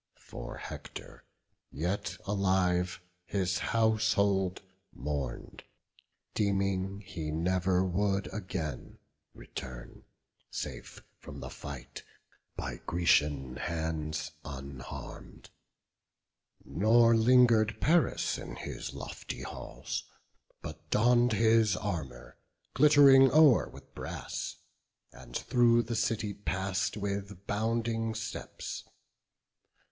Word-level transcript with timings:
For 0.17 0.57
Hector, 0.57 1.25
yet 1.69 2.17
alive, 2.25 2.99
his 3.25 3.59
household 3.59 4.63
mourn'd, 4.91 5.63
Deeming 6.33 7.01
he 7.01 7.29
never 7.29 7.85
would 7.85 8.25
again 8.33 8.97
return, 9.35 10.05
Safe 10.49 11.03
from 11.19 11.39
the 11.39 11.51
fight, 11.51 12.01
by 12.55 12.77
Grecian 12.77 13.57
hands 13.57 14.31
unharm'd. 14.43 15.51
Nor 16.65 17.15
linger'd 17.15 17.79
Paris 17.79 18.39
in 18.39 18.55
his 18.55 18.95
lofty 18.95 19.43
halls; 19.43 20.03
But 20.63 20.89
donn'd 20.89 21.33
his 21.33 21.75
armour, 21.77 22.37
glitt'ring 22.73 23.29
o'er 23.31 23.69
with 23.69 23.93
brass, 23.93 24.55
And 25.11 25.37
through 25.37 25.83
the 25.83 25.95
city 25.95 26.33
pass'd 26.33 26.97
with 26.97 27.45
bounding 27.45 28.15
steps. 28.15 28.83